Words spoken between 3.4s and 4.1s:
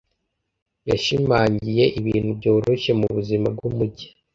bwumujyi.